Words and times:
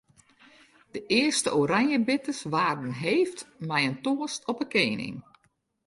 De 0.91 1.05
earste 1.07 1.55
oranjebitters 1.55 2.43
waarden 2.43 2.91
heefd 2.91 3.47
mei 3.57 3.85
in 3.87 4.01
toast 4.05 4.41
op 4.51 4.59
'e 4.61 4.67
koaning. 4.73 5.17